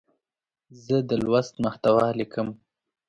[0.85, 2.47] زه د لوست محتوا لیکم.